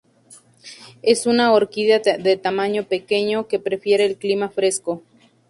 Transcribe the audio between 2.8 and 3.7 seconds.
pequeño, que